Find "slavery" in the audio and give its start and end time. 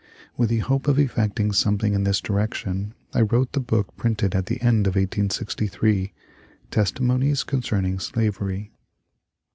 7.99-8.71